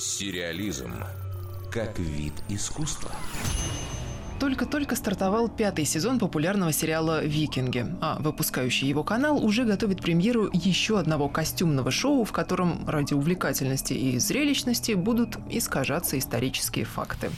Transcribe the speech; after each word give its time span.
Сериализм 0.00 0.94
как 1.70 1.98
вид 1.98 2.32
искусства. 2.48 3.10
Только-только 4.38 4.96
стартовал 4.96 5.50
пятый 5.50 5.84
сезон 5.84 6.18
популярного 6.18 6.72
сериала 6.72 7.22
«Викинги», 7.22 7.84
а 8.00 8.16
выпускающий 8.18 8.88
его 8.88 9.04
канал 9.04 9.44
уже 9.44 9.66
готовит 9.66 10.00
премьеру 10.00 10.48
еще 10.54 10.98
одного 10.98 11.28
костюмного 11.28 11.90
шоу, 11.90 12.24
в 12.24 12.32
котором 12.32 12.88
ради 12.88 13.12
увлекательности 13.12 13.92
и 13.92 14.18
зрелищности 14.18 14.92
будут 14.92 15.36
искажаться 15.50 16.18
исторические 16.18 16.86
факты. 16.86 17.28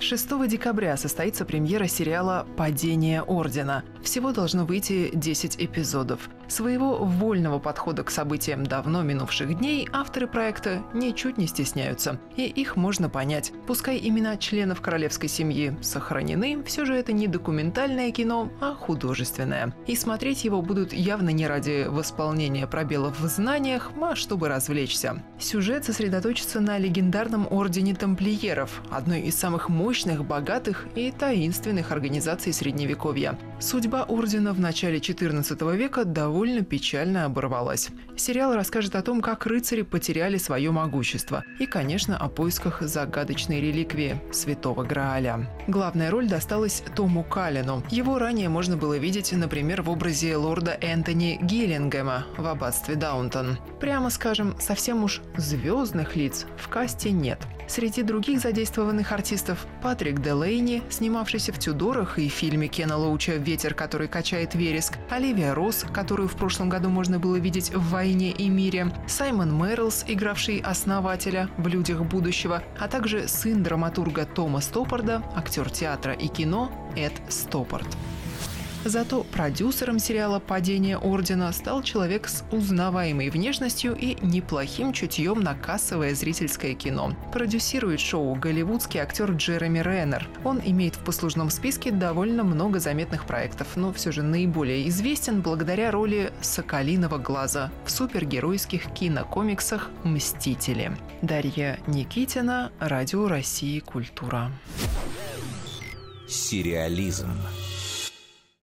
6 0.00 0.48
декабря 0.48 0.96
состоится 0.96 1.44
премьера 1.44 1.86
сериала 1.86 2.46
«Падение 2.56 3.22
Ордена». 3.22 3.82
Всего 4.02 4.32
должно 4.32 4.64
выйти 4.64 5.10
10 5.12 5.56
эпизодов. 5.58 6.30
Своего 6.46 6.96
вольного 6.96 7.58
подхода 7.58 8.02
к 8.04 8.10
событиям 8.10 8.64
давно 8.64 9.02
минувших 9.02 9.58
дней 9.58 9.86
авторы 9.92 10.26
проекта 10.26 10.82
ничуть 10.94 11.36
не 11.36 11.46
стесняются. 11.46 12.18
И 12.36 12.46
их 12.46 12.76
можно 12.76 13.10
понять. 13.10 13.52
Пускай 13.66 14.00
имена 14.02 14.38
членов 14.38 14.80
королевской 14.80 15.28
семьи 15.28 15.76
сохранены, 15.82 16.62
все 16.64 16.86
же 16.86 16.94
это 16.94 17.12
не 17.12 17.26
документальное 17.26 18.10
кино, 18.12 18.50
а 18.60 18.74
художественное. 18.74 19.74
И 19.86 19.94
смотреть 19.94 20.44
его 20.44 20.62
будут 20.62 20.94
явно 20.94 21.30
не 21.30 21.46
ради 21.46 21.86
восполнения 21.86 22.66
пробелов 22.66 23.20
в 23.20 23.26
знаниях, 23.26 23.90
а 24.00 24.14
чтобы 24.14 24.48
развлечься. 24.48 25.22
Сюжет 25.38 25.84
сосредоточится 25.84 26.60
на 26.60 26.78
легендарном 26.78 27.46
ордене 27.50 27.94
тамплиеров, 27.94 28.82
одной 28.90 29.20
из 29.22 29.36
самых 29.36 29.68
мощных, 29.68 29.87
богатых 29.88 30.86
и 30.96 31.10
таинственных 31.10 31.92
организаций 31.92 32.52
Средневековья. 32.52 33.38
Судьба 33.58 34.02
ордена 34.02 34.52
в 34.52 34.60
начале 34.60 34.98
XIV 34.98 35.76
века 35.76 36.04
довольно 36.04 36.62
печально 36.62 37.24
оборвалась. 37.24 37.88
Сериал 38.14 38.54
расскажет 38.54 38.94
о 38.96 39.02
том, 39.02 39.22
как 39.22 39.46
рыцари 39.46 39.82
потеряли 39.82 40.36
свое 40.36 40.70
могущество 40.72 41.42
и, 41.58 41.64
конечно, 41.64 42.18
о 42.18 42.28
поисках 42.28 42.82
загадочной 42.82 43.62
реликвии– 43.62 44.20
Святого 44.32 44.84
Грааля. 44.84 45.48
Главная 45.66 46.10
роль 46.10 46.28
досталась 46.28 46.82
Тому 46.94 47.24
Калину. 47.24 47.82
Его 47.90 48.18
ранее 48.18 48.50
можно 48.50 48.76
было 48.76 48.98
видеть, 48.98 49.32
например, 49.32 49.80
в 49.80 49.88
образе 49.88 50.36
лорда 50.36 50.76
Энтони 50.82 51.38
Гиллингема 51.40 52.26
в 52.36 52.46
аббатстве 52.46 52.94
Даунтон. 52.94 53.58
Прямо 53.80 54.10
скажем, 54.10 54.54
совсем 54.60 55.02
уж 55.02 55.22
звездных 55.36 56.14
лиц 56.14 56.44
в 56.58 56.68
касте 56.68 57.10
нет. 57.10 57.38
Среди 57.68 58.02
других 58.02 58.40
задействованных 58.40 59.12
артистов– 59.12 59.66
Патрик 59.82 60.22
Делейни, 60.22 60.82
снимавшийся 60.88 61.52
в 61.52 61.58
«Тюдорах» 61.58 62.18
и 62.18 62.28
фильме 62.28 62.66
Кена 62.66 62.96
Лоуча 62.96 63.34
«Ветер, 63.34 63.74
который 63.74 64.08
качает 64.08 64.54
вереск», 64.54 64.94
Оливия 65.10 65.54
Росс, 65.54 65.84
которую 65.92 66.30
в 66.30 66.36
прошлом 66.36 66.70
году 66.70 66.88
можно 66.88 67.18
было 67.18 67.36
видеть 67.36 67.70
в 67.74 67.90
«Войне 67.90 68.30
и 68.30 68.48
мире», 68.48 68.90
Саймон 69.06 69.54
Мерлс, 69.54 70.06
игравший 70.08 70.60
основателя 70.60 71.50
в 71.58 71.68
«Людях 71.68 72.02
будущего», 72.04 72.62
а 72.80 72.88
также 72.88 73.28
сын 73.28 73.62
драматурга 73.62 74.24
Тома 74.24 74.62
Стоппарда, 74.62 75.22
актер 75.36 75.68
театра 75.68 76.14
и 76.14 76.28
кино 76.28 76.72
Эд 76.96 77.12
Стоппард. 77.28 77.86
Зато 78.84 79.24
продюсером 79.24 79.98
сериала 79.98 80.38
«Падение 80.38 80.96
Ордена» 80.96 81.52
стал 81.52 81.82
человек 81.82 82.28
с 82.28 82.44
узнаваемой 82.52 83.28
внешностью 83.28 83.96
и 83.96 84.16
неплохим 84.24 84.92
чутьем 84.92 85.40
на 85.40 85.54
кассовое 85.54 86.14
зрительское 86.14 86.74
кино. 86.74 87.12
Продюсирует 87.32 88.00
шоу 88.00 88.34
голливудский 88.36 89.00
актер 89.00 89.32
Джереми 89.32 89.80
Реннер. 89.80 90.28
Он 90.44 90.60
имеет 90.64 90.94
в 90.94 91.00
послужном 91.00 91.50
списке 91.50 91.90
довольно 91.90 92.44
много 92.44 92.78
заметных 92.78 93.26
проектов, 93.26 93.76
но 93.76 93.92
все 93.92 94.12
же 94.12 94.22
наиболее 94.22 94.88
известен 94.88 95.42
благодаря 95.42 95.90
роли 95.90 96.32
«Соколиного 96.40 97.18
глаза» 97.18 97.72
в 97.84 97.90
супергеройских 97.90 98.92
кинокомиксах 98.92 99.90
«Мстители». 100.04 100.96
Дарья 101.20 101.80
Никитина, 101.88 102.70
Радио 102.78 103.26
России 103.26 103.80
«Культура». 103.80 104.52
Сериализм 106.28 107.30